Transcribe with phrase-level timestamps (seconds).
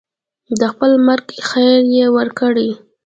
[0.59, 2.69] د خپل مرګ خبر یې ورکړی.